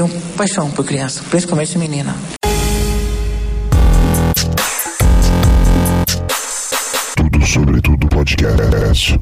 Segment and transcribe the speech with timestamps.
[0.00, 2.14] tenho paixão por criança, principalmente menina.
[7.16, 9.20] Tudo sobre tudo podcast.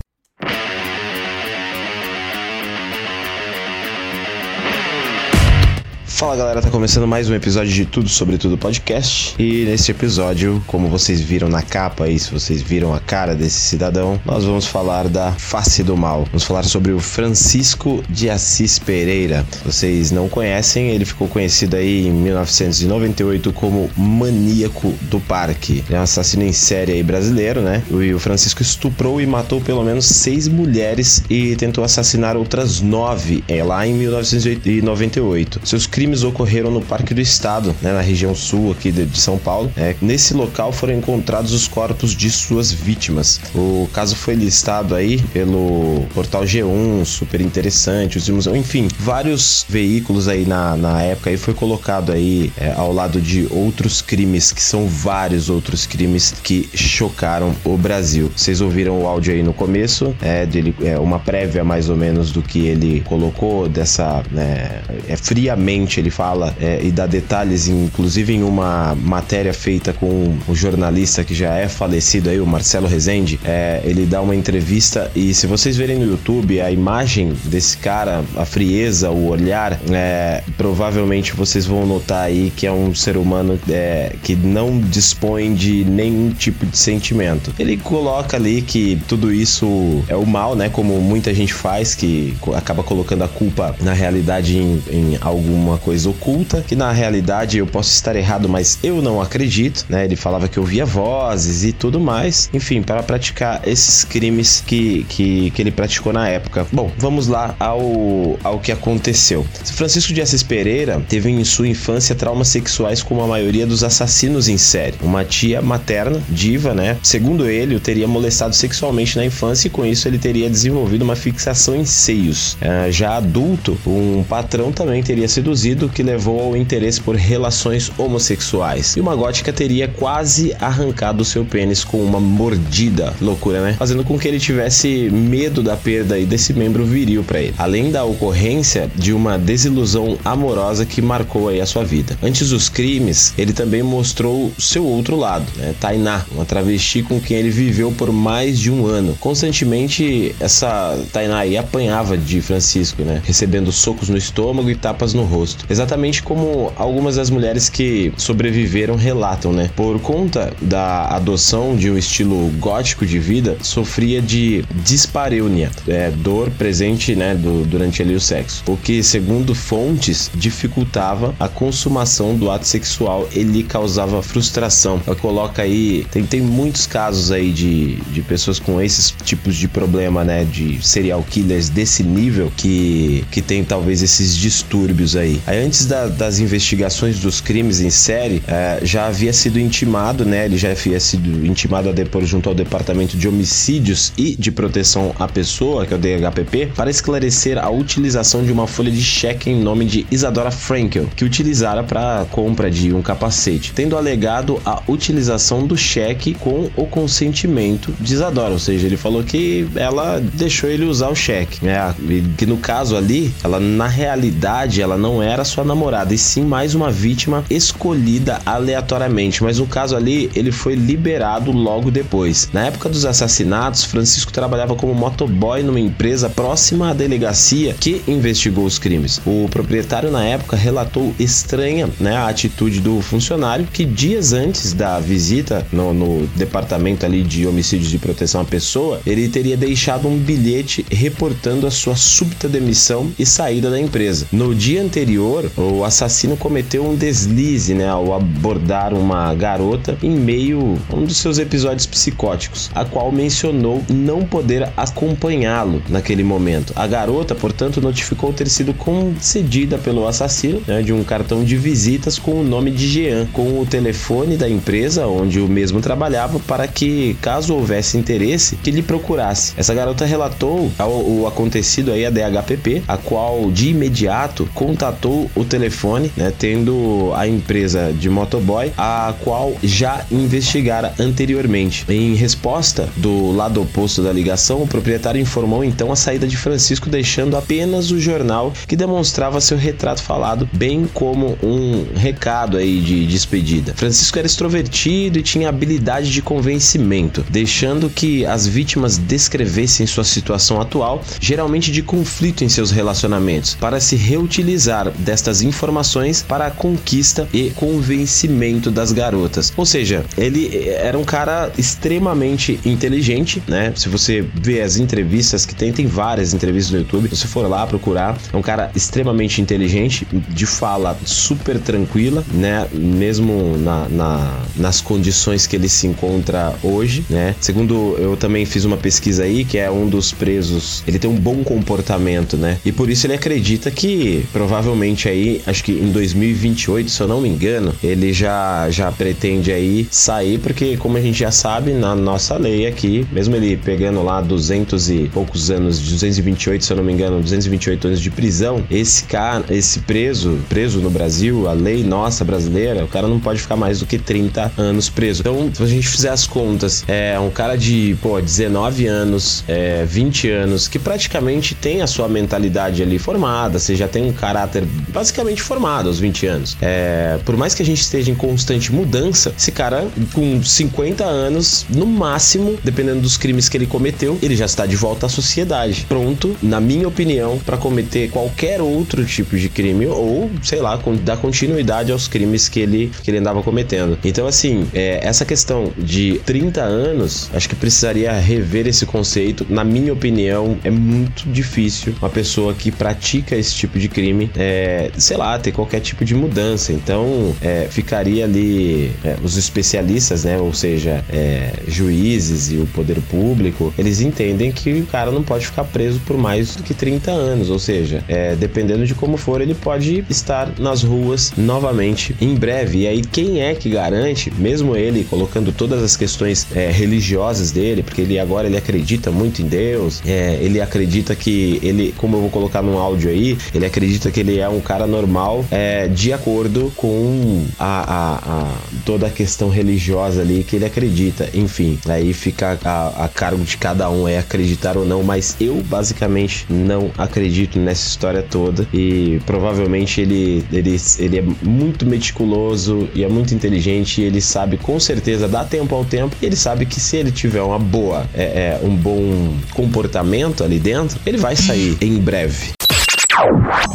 [6.19, 9.37] Fala galera, tá começando mais um episódio de Tudo Sobre Tudo Podcast.
[9.39, 13.61] E nesse episódio, como vocês viram na capa aí, se vocês viram a cara desse
[13.61, 16.25] cidadão, nós vamos falar da face do mal.
[16.25, 19.47] Vamos falar sobre o Francisco de Assis Pereira.
[19.65, 25.85] Vocês não conhecem, ele ficou conhecido aí em 1998 como Maníaco do Parque.
[25.87, 27.81] Ele é um assassino em série aí brasileiro, né?
[27.93, 33.45] E o Francisco estuprou e matou pelo menos seis mulheres e tentou assassinar outras nove
[33.47, 35.61] é, lá em 1998.
[35.63, 39.37] Seus crimes crimes ocorreram no Parque do Estado, né, na região sul aqui de, São
[39.37, 39.71] Paulo.
[39.77, 43.39] É, nesse local foram encontrados os corpos de suas vítimas.
[43.55, 50.47] O caso foi listado aí pelo portal G1, super interessante, os enfim, vários veículos aí
[50.47, 54.87] na, na época aí foi colocado aí é, ao lado de outros crimes, que são
[54.87, 58.31] vários outros crimes que chocaram o Brasil.
[58.35, 62.31] Vocês ouviram o áudio aí no começo, é, dele, é uma prévia mais ou menos
[62.31, 68.35] do que ele colocou dessa, né, é friamente ele fala é, e dá detalhes, inclusive
[68.35, 73.39] em uma matéria feita com o jornalista que já é falecido aí, o Marcelo Rezende.
[73.45, 78.23] É, ele dá uma entrevista e se vocês verem no YouTube a imagem desse cara,
[78.37, 83.59] a frieza, o olhar, é, provavelmente vocês vão notar aí que é um ser humano
[83.69, 87.53] é, que não dispõe de nenhum tipo de sentimento.
[87.59, 90.69] Ele coloca ali que tudo isso é o mal, né?
[90.69, 95.88] Como muita gente faz, que acaba colocando a culpa na realidade em, em alguma coisa
[96.07, 100.05] oculta, que na realidade eu posso estar errado, mas eu não acredito, né?
[100.05, 105.51] Ele falava que ouvia vozes e tudo mais, enfim, para praticar esses crimes que, que,
[105.51, 106.67] que ele praticou na época.
[106.73, 109.47] Bom, vamos lá ao, ao que aconteceu.
[109.65, 114.49] Francisco de Assis Pereira teve em sua infância traumas sexuais como a maioria dos assassinos
[114.49, 114.95] em série.
[115.03, 116.97] Uma tia materna, diva, né?
[117.03, 121.17] Segundo ele, o teria molestado sexualmente na infância e com isso ele teria desenvolvido uma
[121.17, 122.55] fixação em seios.
[122.55, 128.97] Uh, já adulto, um patrão também teria seduzido que levou ao interesse por relações homossexuais.
[128.97, 133.13] E uma gótica teria quase arrancado seu pênis com uma mordida.
[133.21, 133.75] Loucura, né?
[133.79, 137.55] Fazendo com que ele tivesse medo da perda aí desse membro viril para ele.
[137.59, 142.17] Além da ocorrência de uma desilusão amorosa que marcou aí a sua vida.
[142.23, 145.75] Antes dos crimes, ele também mostrou seu outro lado, né?
[145.79, 149.15] Tainá, uma travesti com quem ele viveu por mais de um ano.
[149.21, 153.21] Constantemente, essa Tainá aí apanhava de Francisco, né?
[153.25, 158.97] Recebendo socos no estômago e tapas no rosto exatamente como algumas das mulheres que sobreviveram
[158.97, 159.71] relatam, né?
[159.77, 166.51] Por conta da adoção de um estilo gótico de vida, sofria de dispareunia, é, dor
[166.51, 172.51] presente, né, do, durante ali o sexo, o que, segundo fontes, dificultava a consumação do
[172.51, 175.01] ato sexual e lhe causava frustração.
[175.07, 179.69] Ela coloca aí, tem, tem muitos casos aí de, de pessoas com esses tipos de
[179.69, 185.41] problema, né, de serial killers desse nível que, que tem talvez esses distúrbios aí.
[185.47, 190.45] Aí antes da, das investigações dos crimes em série, é, já havia sido intimado, né?
[190.45, 195.15] Ele já havia sido intimado a depor junto ao Departamento de Homicídios e de Proteção
[195.19, 199.51] à Pessoa, que é o DHPP, para esclarecer a utilização de uma folha de cheque
[199.51, 204.61] em nome de Isadora Frankel, que utilizara para a compra de um capacete, tendo alegado
[204.65, 210.21] a utilização do cheque com o consentimento de Isadora, ou seja, ele falou que ela
[210.35, 211.95] deixou ele usar o cheque, né?
[212.37, 216.45] Que no caso ali, ela na realidade ela não era era sua namorada, e sim
[216.45, 219.43] mais uma vítima escolhida aleatoriamente.
[219.43, 222.49] Mas no caso ali, ele foi liberado logo depois.
[222.53, 228.65] Na época dos assassinatos, Francisco trabalhava como motoboy numa empresa próxima à delegacia que investigou
[228.65, 229.21] os crimes.
[229.27, 235.01] O proprietário na época relatou estranha né, a atitude do funcionário que dias antes da
[235.01, 240.17] visita no, no departamento ali de homicídios de proteção à pessoa, ele teria deixado um
[240.17, 244.27] bilhete reportando a sua súbita demissão e saída da empresa.
[244.31, 250.11] No dia anterior anterior, o assassino cometeu um deslize, né, ao abordar uma garota em
[250.11, 256.73] meio a um dos seus episódios psicóticos, a qual mencionou não poder acompanhá-lo naquele momento.
[256.75, 262.19] A garota, portanto, notificou ter sido concedida pelo assassino né, de um cartão de visitas
[262.19, 266.67] com o nome de Jean, com o telefone da empresa onde o mesmo trabalhava para
[266.67, 269.53] que, caso houvesse interesse, que lhe procurasse.
[269.57, 276.13] Essa garota relatou o acontecido aí à DHPP, a qual de imediato contatou o, telefone,
[276.17, 281.85] né, tendo a empresa de motoboy, a qual já investigara anteriormente.
[281.89, 286.89] Em resposta do lado oposto da ligação, o proprietário informou então a saída de Francisco,
[286.89, 293.07] deixando apenas o jornal que demonstrava seu retrato falado, bem como um recado aí de
[293.07, 293.75] despedida.
[293.75, 300.61] Francisco era extrovertido e tinha habilidade de convencimento, deixando que as vítimas descrevessem sua situação
[300.61, 307.27] atual, geralmente de conflito em seus relacionamentos, para se reutilizar destas informações para a conquista
[307.33, 309.51] e convencimento das garotas.
[309.57, 313.73] Ou seja, ele era um cara extremamente inteligente, né?
[313.75, 317.67] Se você vê as entrevistas que tem, tem várias entrevistas no YouTube, se for lá
[317.67, 322.69] procurar, é um cara extremamente inteligente, de fala super tranquila, né?
[322.71, 327.35] Mesmo na, na, nas condições que ele se encontra hoje, né?
[327.41, 331.17] Segundo, eu também fiz uma pesquisa aí, que é um dos presos, ele tem um
[331.17, 332.59] bom comportamento, né?
[332.63, 337.21] E por isso ele acredita que provavelmente aí, acho que em 2028, se eu não
[337.21, 341.95] me engano, ele já, já pretende aí sair, porque como a gente já sabe, na
[341.95, 346.85] nossa lei aqui, mesmo ele pegando lá 200 e poucos anos, 228, se eu não
[346.85, 351.85] me engano, 228 anos de prisão, esse cara, esse preso, preso no Brasil, a lei
[351.85, 355.21] nossa brasileira, o cara não pode ficar mais do que 30 anos preso.
[355.21, 359.85] Então, se a gente fizer as contas, é um cara de, pô, 19 anos, é,
[359.85, 364.65] 20 anos, que praticamente tem a sua mentalidade ali formada, você já tem um caráter
[364.93, 366.57] basicamente formado aos 20 anos.
[366.61, 371.67] É, por mais que a gente esteja em constante mudança, esse cara com 50 anos,
[371.69, 375.87] no máximo, dependendo dos crimes que ele cometeu, ele já está de volta à sociedade,
[375.89, 381.17] pronto, na minha opinião, para cometer qualquer outro tipo de crime ou, sei lá, dar
[381.17, 383.99] continuidade aos crimes que ele, que ele andava cometendo.
[384.05, 389.47] Então, assim, é, essa questão de 30 anos, acho que precisaria rever esse conceito.
[389.49, 394.78] Na minha opinião, é muito difícil uma pessoa que pratica esse tipo de crime, é,
[394.97, 396.73] sei lá, ter qualquer tipo de mudança.
[396.73, 400.39] Então, é, ficaria ali é, os especialistas, né?
[400.39, 405.47] Ou seja, é, juízes e o poder público, eles entendem que o cara não pode
[405.47, 407.51] ficar preso por mais do que 30 anos.
[407.51, 412.81] Ou seja, é, dependendo de como for, ele pode estar nas ruas novamente em breve.
[412.81, 417.83] E aí, quem é que garante, mesmo ele colocando todas as questões é, religiosas dele,
[417.83, 422.21] porque ele agora ele acredita muito em Deus, é, ele acredita que ele, como eu
[422.23, 426.13] vou colocar no áudio aí, ele acredita que ele é um cara normal é, de
[426.13, 428.55] acordo com a, a, a,
[428.85, 431.31] toda a questão religiosa ali que ele acredita.
[431.33, 435.63] Enfim, aí fica a, a cargo de cada um é acreditar ou não, mas eu
[435.63, 443.03] basicamente não acredito nessa história toda e provavelmente ele, ele, ele é muito meticuloso e
[443.03, 446.67] é muito inteligente e ele sabe com certeza dar tempo ao tempo e ele sabe
[446.67, 451.35] que se ele tiver uma boa, é, é, um bom comportamento ali dentro, ele vai
[451.35, 452.58] sair em breve.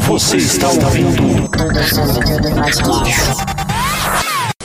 [0.07, 1.49] Você está ouvindo?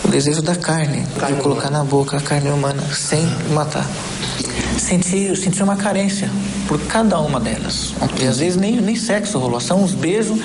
[0.04, 3.84] O desejo da carne, de colocar na boca a carne humana sem matar.
[4.78, 6.30] Sentir, sentir uma carência
[6.68, 7.92] por cada uma delas.
[8.20, 10.38] E às vezes nem, nem sexo rolou, são uns beijos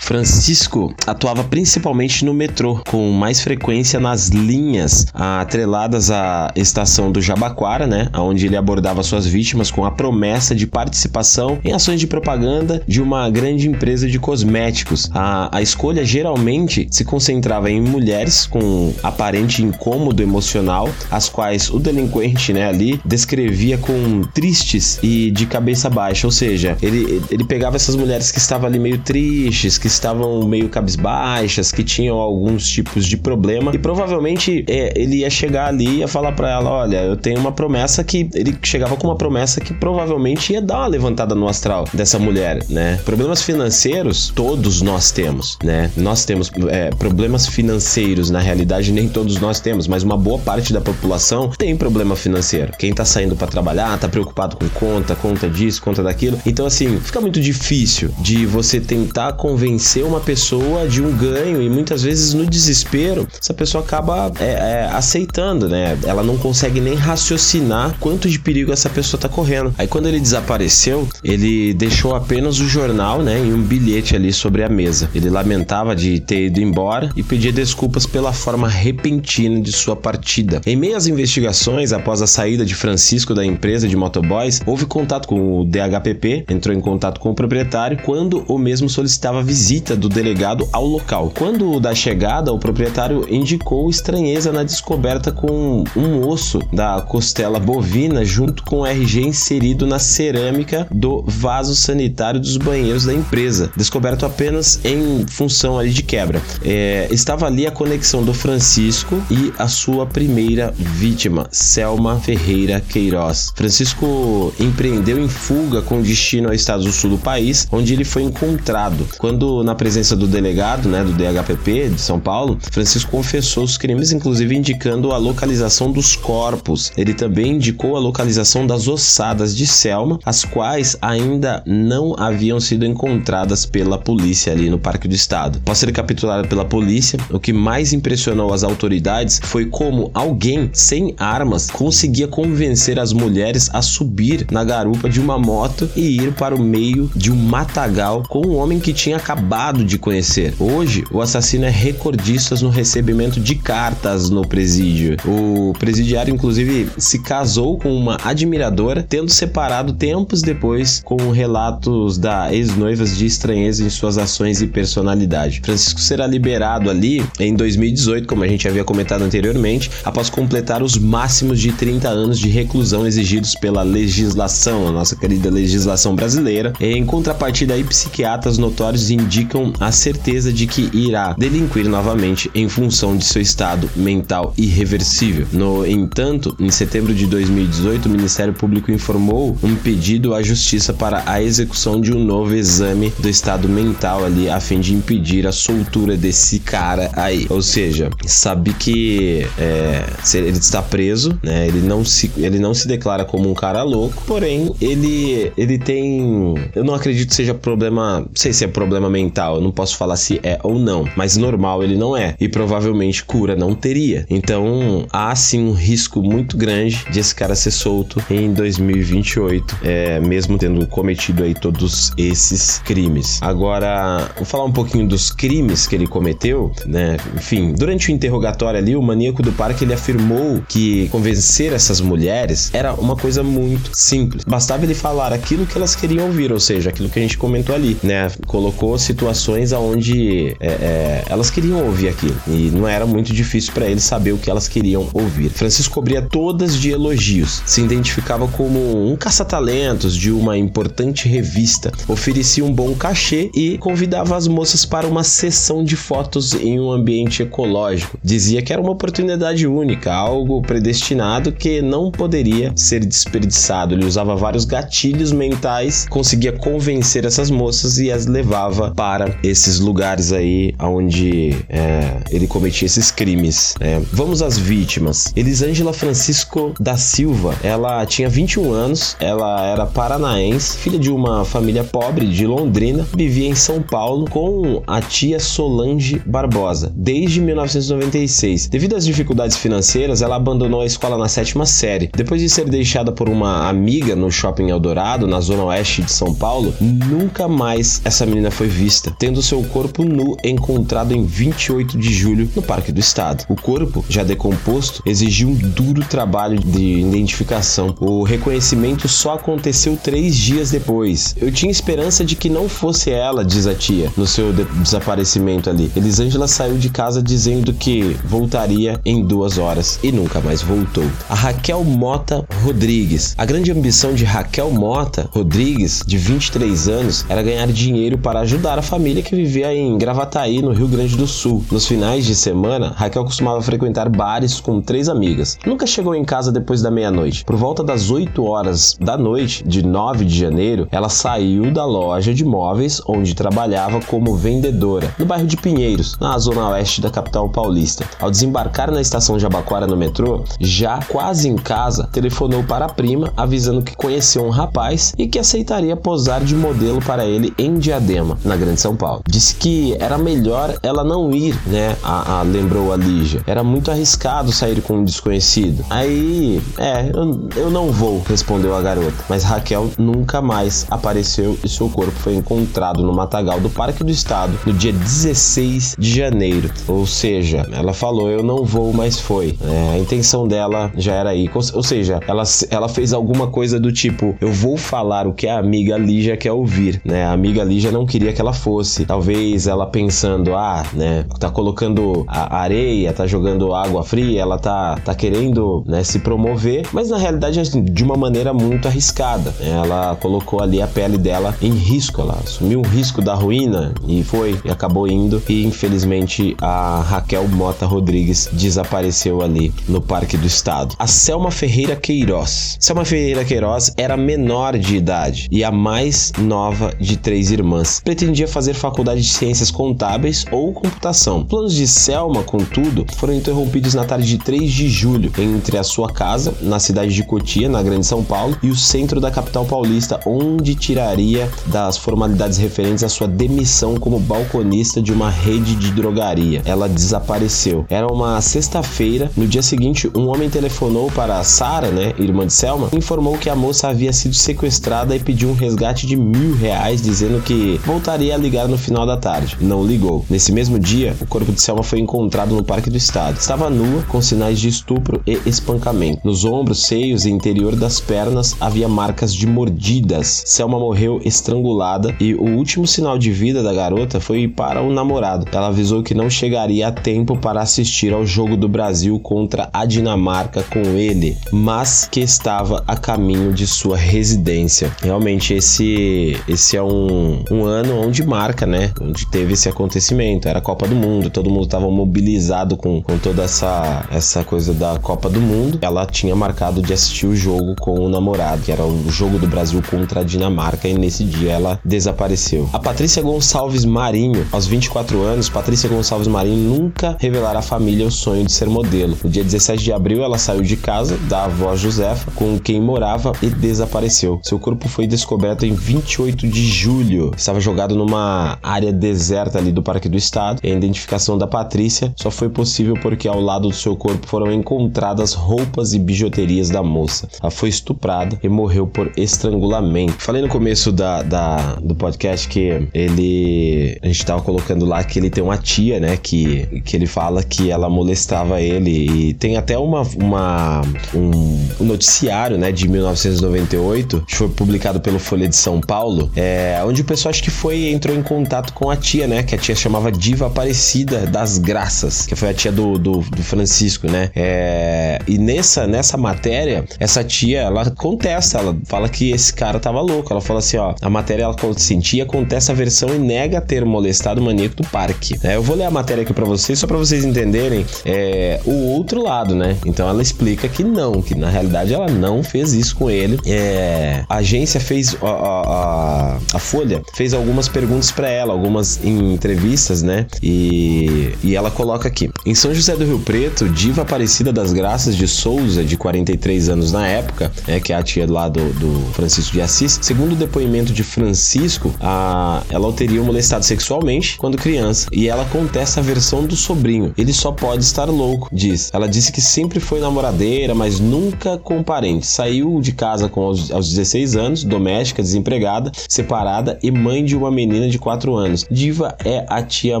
[0.10, 7.86] Francisco atuava principalmente no metrô, com mais frequência nas linhas atreladas à estação do Jabaquara,
[7.86, 12.82] né, onde ele abordava suas vítimas com a promessa de participação em ações de propaganda
[12.88, 15.08] de uma grande empresa de cosméticos.
[15.14, 21.78] A, a escolha geralmente se concentrava em mulheres com aparente incômodo emocional, as quais o
[21.78, 27.76] delinquente, né, ali descrevia com tristes e de cabeça baixa, ou seja, ele, ele pegava
[27.76, 33.06] essas mulheres que estavam ali meio tristes, que estavam meio cabisbaixas, que tinham alguns tipos
[33.06, 37.02] de problema e provavelmente é, ele ia chegar ali e ia falar para ela, olha,
[37.02, 40.86] eu tenho uma promessa que ele chegava com uma promessa que provavelmente ia dar uma
[40.86, 42.98] levantada no astral dessa mulher, né?
[43.04, 45.90] Problemas financeiros todos nós temos, né?
[45.96, 50.72] Nós temos é, problemas financeiros, na realidade nem todos nós temos, mas uma boa parte
[50.72, 52.72] da população tem problema financeiro.
[52.78, 56.38] Quem tá saindo para trabalhar, tá preocupado com conta, conta disso, conta daquilo.
[56.46, 61.60] Então assim, fica muito difícil de você tentar convencer convencer uma pessoa de um ganho
[61.60, 65.98] e muitas vezes no desespero essa pessoa acaba é, é, aceitando, né?
[66.04, 69.74] Ela não consegue nem raciocinar quanto de perigo essa pessoa tá correndo.
[69.76, 74.62] Aí quando ele desapareceu, ele deixou apenas o jornal, né, e um bilhete ali sobre
[74.62, 75.10] a mesa.
[75.14, 80.60] Ele lamentava de ter ido embora e pedia desculpas pela forma repentina de sua partida.
[80.66, 85.26] Em meio às investigações, após a saída de Francisco da empresa de motoboys, houve contato
[85.26, 89.94] com o DHPP, entrou em contato com o proprietário quando o mesmo solicitava visita visita
[89.94, 91.30] do delegado ao local.
[91.32, 98.24] Quando da chegada, o proprietário indicou estranheza na descoberta com um osso da costela bovina
[98.24, 104.26] junto com o RG inserido na cerâmica do vaso sanitário dos banheiros da empresa, descoberto
[104.26, 106.42] apenas em função ali de quebra.
[106.64, 113.52] É, estava ali a conexão do Francisco e a sua primeira vítima, Selma Ferreira Queiroz.
[113.54, 118.22] Francisco empreendeu em fuga com destino ao estado do sul do país, onde ele foi
[118.22, 119.06] encontrado.
[119.16, 124.12] Quando, na presença do delegado, né, do DHPP de São Paulo, Francisco confessou os crimes,
[124.12, 126.92] inclusive indicando a localização dos corpos.
[126.96, 132.86] Ele também indicou a localização das ossadas de Selma, as quais ainda não haviam sido
[132.86, 135.58] encontradas pela polícia ali no Parque do Estado.
[135.62, 141.14] Após ser capturado pela polícia, o que mais impressionou as autoridades foi como alguém sem
[141.18, 146.54] armas conseguia convencer as mulheres a subir na garupa de uma moto e ir para
[146.54, 149.49] o meio de um matagal com um homem que tinha acabado
[149.84, 150.54] de conhecer.
[150.60, 155.16] Hoje, o assassino é recordista no recebimento de cartas no presídio.
[155.26, 162.54] O presidiário, inclusive, se casou com uma admiradora, tendo separado tempos depois com relatos da
[162.54, 165.60] ex-noivas de estranheza em suas ações e personalidade.
[165.64, 170.96] Francisco será liberado ali em 2018, como a gente havia comentado anteriormente, após completar os
[170.96, 176.72] máximos de 30 anos de reclusão exigidos pela legislação, a nossa querida legislação brasileira.
[176.80, 179.39] Em contrapartida, aí, psiquiatras notórios indicam
[179.78, 185.46] a certeza de que irá delinquir novamente em função de seu estado mental irreversível.
[185.52, 191.22] No entanto, em setembro de 2018, o Ministério Público informou um pedido à Justiça para
[191.26, 195.52] a execução de um novo exame do estado mental ali, a fim de impedir a
[195.52, 197.46] soltura desse cara aí.
[197.48, 200.04] Ou seja, sabe que é,
[200.34, 201.66] ele está preso, né?
[201.66, 206.54] Ele não se, ele não se declara como um cara louco, porém ele ele tem,
[206.74, 210.16] eu não acredito seja problema, não sei se é problema mental, eu não posso falar
[210.16, 214.26] se é ou não, mas normal ele não é e provavelmente cura não teria.
[214.28, 220.20] Então há sim um risco muito grande de esse cara ser solto em 2028, é,
[220.20, 223.38] mesmo tendo cometido aí todos esses crimes.
[223.42, 227.16] Agora, vou falar um pouquinho dos crimes que ele cometeu, né?
[227.34, 232.70] Enfim, durante o interrogatório ali, o maníaco do parque ele afirmou que convencer essas mulheres
[232.72, 234.44] era uma coisa muito simples.
[234.44, 237.74] Bastava ele falar aquilo que elas queriam ouvir, ou seja, aquilo que a gente comentou
[237.74, 238.30] ali, né?
[238.46, 243.86] Colocou situações aonde é, é, elas queriam ouvir aquilo e não era muito difícil para
[243.86, 245.50] ele saber o que elas queriam ouvir.
[245.50, 252.64] Francisco cobria todas de elogios, se identificava como um caça-talentos de uma importante revista, oferecia
[252.64, 257.42] um bom cachê e convidava as moças para uma sessão de fotos em um ambiente
[257.42, 258.18] ecológico.
[258.24, 263.94] Dizia que era uma oportunidade única, algo predestinado que não poderia ser desperdiçado.
[263.94, 269.09] Ele usava vários gatilhos mentais, conseguia convencer essas moças e as levava para
[269.42, 273.74] esses lugares aí onde é, ele cometia esses crimes.
[273.80, 274.02] Né?
[274.12, 275.32] Vamos às vítimas.
[275.34, 281.84] Elisângela Francisco da Silva, ela tinha 21 anos, ela era paranaense, filha de uma família
[281.84, 288.68] pobre de Londrina, vivia em São Paulo com a tia Solange Barbosa desde 1996.
[288.68, 292.10] Devido às dificuldades financeiras, ela abandonou a escola na sétima série.
[292.14, 296.34] Depois de ser deixada por uma amiga no shopping Eldorado, na zona oeste de São
[296.34, 302.12] Paulo, nunca mais essa menina foi vista, tendo seu corpo nu encontrado em 28 de
[302.12, 303.44] julho no Parque do Estado.
[303.48, 307.94] O corpo, já decomposto, exigiu um duro trabalho de identificação.
[308.00, 311.34] O reconhecimento só aconteceu três dias depois.
[311.40, 315.70] Eu tinha esperança de que não fosse ela, diz a tia, no seu de desaparecimento
[315.70, 315.90] ali.
[315.94, 321.04] Elisângela saiu de casa dizendo que voltaria em duas horas e nunca mais voltou.
[321.28, 323.34] A Raquel Mota Rodrigues.
[323.38, 328.78] A grande ambição de Raquel Mota Rodrigues, de 23 anos, era ganhar dinheiro para ajudar
[328.78, 331.64] a família que vivia em Gravataí, no Rio Grande do Sul.
[331.70, 335.56] Nos finais de semana, Raquel costumava frequentar bares com três amigas.
[335.64, 337.44] Nunca chegou em casa depois da meia-noite.
[337.44, 342.34] Por volta das 8 horas da noite de 9 de janeiro, ela saiu da loja
[342.34, 347.48] de móveis onde trabalhava como vendedora, no bairro de Pinheiros, na zona oeste da capital
[347.48, 348.04] paulista.
[348.18, 353.32] Ao desembarcar na estação Jabaquara no metrô, já quase em casa, telefonou para a prima
[353.36, 358.36] avisando que conheceu um rapaz e que aceitaria posar de modelo para ele em Diadema,
[358.44, 359.22] na Grande São Paulo.
[359.28, 361.96] Disse que era melhor ela não ir, né?
[362.02, 363.42] A, a lembrou a Lígia.
[363.46, 365.84] Era muito arriscado sair com um desconhecido.
[365.90, 369.24] Aí, é, eu, eu não vou, respondeu a garota.
[369.28, 374.10] Mas Raquel nunca mais apareceu e seu corpo foi encontrado no matagal do Parque do
[374.10, 376.70] Estado no dia 16 de janeiro.
[376.86, 379.56] Ou seja, ela falou eu não vou, mas foi.
[379.62, 381.50] É, a intenção dela já era aí.
[381.54, 385.58] Ou seja, ela, ela fez alguma coisa do tipo eu vou falar o que a
[385.58, 387.24] amiga Lígia quer ouvir, né?
[387.24, 392.24] A amiga Lígia não queria que ela fosse talvez ela pensando, ah, né, tá colocando
[392.28, 397.58] areia, tá jogando água fria, ela tá, tá querendo né, se promover, mas na realidade
[397.58, 399.54] assim, de uma maneira muito arriscada.
[399.58, 399.70] Né?
[399.70, 404.22] Ela colocou ali a pele dela em risco, ela assumiu o risco da ruína e
[404.22, 410.46] foi e acabou indo e infelizmente a Raquel Mota Rodrigues desapareceu ali no Parque do
[410.46, 410.94] Estado.
[410.98, 412.76] A Selma Ferreira Queiroz.
[412.78, 418.00] Selma Ferreira Queiroz era menor de idade e a mais nova de três irmãs.
[418.04, 421.44] Pretendia fazer faculdade de ciências contábeis ou computação.
[421.44, 426.12] Planos de Selma, contudo, foram interrompidos na tarde de 3 de julho entre a sua
[426.12, 430.20] casa, na cidade de Cotia, na Grande São Paulo, e o centro da capital paulista,
[430.26, 436.62] onde tiraria das formalidades referentes à sua demissão como balconista de uma rede de drogaria.
[436.64, 437.86] Ela desapareceu.
[437.88, 439.30] Era uma sexta-feira.
[439.36, 443.48] No dia seguinte, um homem telefonou para Sara, né, irmã de Selma, e informou que
[443.48, 448.34] a moça havia sido sequestrada e pediu um resgate de mil reais, dizendo que voltaria
[448.34, 449.56] a ligar no final da tarde.
[449.60, 450.24] Não ligou.
[450.28, 453.38] Nesse mesmo dia, o corpo de Selma foi encontrado no Parque do Estado.
[453.38, 456.20] Estava nua, com sinais de estupro e espancamento.
[456.24, 460.42] Nos ombros, seios e interior das pernas havia marcas de mordidas.
[460.46, 465.46] Selma morreu estrangulada e o último sinal de vida da garota foi para o namorado.
[465.52, 469.84] Ela avisou que não chegaria a tempo para assistir ao jogo do Brasil contra a
[469.84, 474.92] Dinamarca com ele, mas que estava a caminho de sua residência.
[475.02, 478.92] Realmente esse esse é um, um ano onde marca, né?
[479.00, 480.48] Onde teve esse acontecimento.
[480.48, 484.72] Era a Copa do Mundo, todo mundo estava mobilizado com, com toda essa essa coisa
[484.72, 485.78] da Copa do Mundo.
[485.82, 489.48] Ela tinha marcado de assistir o jogo com o namorado, que era o jogo do
[489.48, 492.68] Brasil contra a Dinamarca, e nesse dia ela desapareceu.
[492.72, 498.10] A Patrícia Gonçalves Marinho, aos 24 anos, Patrícia Gonçalves Marinho nunca revelara à família o
[498.10, 499.16] sonho de ser modelo.
[499.24, 503.32] No dia 17 de abril, ela saiu de casa da avó Josefa, com quem morava,
[503.42, 504.38] e desapareceu.
[504.42, 507.32] Seu corpo foi descoberto em 28 de julho.
[507.36, 508.19] Estava jogado numa
[508.62, 510.60] área deserta ali do Parque do Estado.
[510.62, 514.52] E a identificação da Patrícia só foi possível porque ao lado do seu corpo foram
[514.52, 517.28] encontradas roupas e bijuterias da moça.
[517.40, 520.14] Ela foi estuprada e morreu por estrangulamento.
[520.18, 523.98] Falei no começo da, da do podcast que ele.
[524.02, 526.16] A gente tava colocando lá que ele tem uma tia, né?
[526.16, 528.90] Que, que ele fala que ela molestava ele.
[528.90, 530.82] E tem até uma, uma
[531.14, 532.72] um noticiário, né?
[532.72, 537.42] De 1998, que foi publicado pelo Folha de São Paulo, é, onde o pessoal acho
[537.42, 539.42] que foi entrou em contato com a tia, né?
[539.42, 543.42] Que a tia chamava Diva Aparecida das Graças, que foi a tia do, do, do
[543.42, 544.30] Francisco, né?
[544.34, 550.00] É, e nessa, nessa matéria, essa tia, ela contesta, ela fala que esse cara tava
[550.00, 550.32] louco.
[550.32, 554.40] Ela fala assim, ó, a matéria ela sentia, contesta a versão e nega ter molestado
[554.40, 555.38] o maníaco do parque.
[555.42, 558.88] É, eu vou ler a matéria aqui para vocês, só para vocês entenderem é, o
[558.88, 559.76] outro lado, né?
[559.86, 563.38] Então ela explica que não, que na realidade ela não fez isso com ele.
[563.46, 569.34] É, a agência fez, a, a, a Folha fez algumas perguntas para ela, algumas em
[569.34, 570.26] entrevistas, né?
[570.40, 575.16] E, e ela coloca aqui: em São José do Rio Preto, Diva Aparecida das Graças
[575.16, 579.12] de Souza, de 43 anos na época, né, que é a tia lá do, do
[579.12, 584.56] Francisco de Assis, segundo o depoimento de Francisco, a, ela o teria molestado sexualmente quando
[584.56, 587.12] criança e ela contesta a versão do sobrinho.
[587.16, 588.90] Ele só pode estar louco, diz.
[588.92, 592.26] Ela disse que sempre foi namoradeira, mas nunca com parente.
[592.26, 597.50] Saiu de casa com aos, aos 16 anos, doméstica, desempregada, separada e mãe de uma
[597.50, 598.66] menina de 4 anos.
[598.70, 600.00] Diva é a tia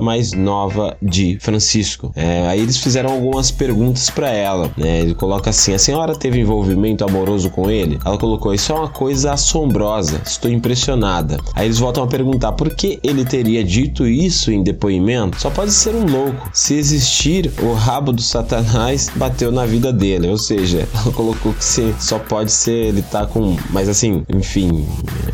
[0.00, 2.12] mais nova de Francisco.
[2.14, 4.70] É, aí eles fizeram algumas perguntas para ela.
[4.76, 5.00] Né?
[5.00, 7.98] Ele coloca assim: a senhora teve envolvimento amoroso com ele?
[8.04, 10.20] Ela colocou: isso é uma coisa assombrosa.
[10.24, 11.38] Estou impressionada.
[11.54, 15.40] Aí eles voltam a perguntar por que ele teria dito isso em depoimento.
[15.40, 16.50] Só pode ser um louco.
[16.52, 20.28] Se existir, o rabo do Satanás bateu na vida dele.
[20.28, 21.64] Ou seja, ela colocou que
[22.00, 23.56] só pode ser ele tá com.
[23.70, 24.86] Mas assim, enfim,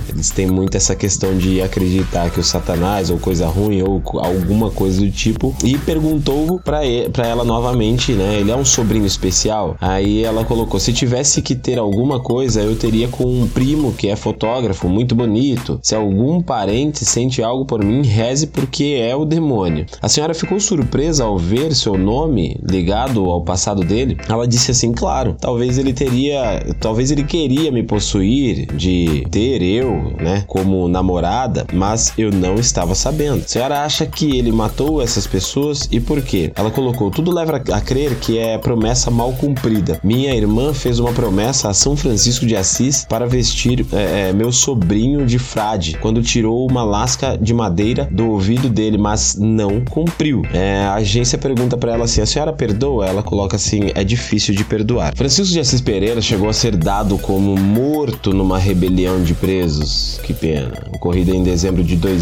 [0.09, 4.71] eles têm muito essa questão de acreditar que o Satanás ou coisa ruim ou alguma
[4.71, 5.57] coisa do tipo.
[5.65, 6.85] E perguntou para
[7.27, 8.39] ela novamente, né?
[8.39, 9.75] Ele é um sobrinho especial.
[9.81, 14.09] Aí ela colocou: se tivesse que ter alguma coisa, eu teria com um primo que
[14.09, 15.81] é fotógrafo, muito bonito.
[15.83, 19.87] Se algum parente sente algo por mim, reze porque é o demônio.
[20.03, 24.19] A senhora ficou surpresa ao ver seu nome ligado ao passado dele?
[24.29, 30.13] Ela disse assim: claro, talvez ele teria, talvez ele queria me possuir, de ter eu,
[30.21, 33.45] né, como namorada, mas eu não estava sabendo.
[33.45, 36.53] A senhora acha que ele matou essas pessoas e por quê?
[36.55, 40.01] Ela colocou: tudo leva a crer que é promessa mal cumprida.
[40.03, 44.53] Minha irmã fez uma promessa a São Francisco de Assis para vestir é, é, meu
[44.53, 50.43] sobrinho de frade quando tirou uma lasca de madeira do ouvido dele, mas não cumpriu.
[50.53, 53.07] É, a agência pergunta para ela assim: a senhora perdoa?
[53.07, 55.15] Ela coloca assim: é difícil de perdoar.
[55.17, 60.21] Francisco de Assis Pereira chegou a ser dado como morto numa rebelião de presos.
[60.23, 60.73] Que pena.
[60.93, 62.16] Ocorrida em dezembro de 2000.